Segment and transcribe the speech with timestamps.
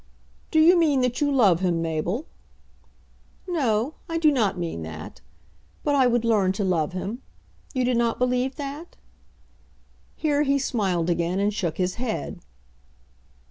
[0.49, 2.25] "Do you mean that you love him, Mabel?"
[3.47, 5.21] "No; I do not mean that.
[5.83, 7.21] But I would learn to love him.
[7.75, 8.95] You do not believe that?"
[10.15, 12.39] Here he smiled again and shook his head.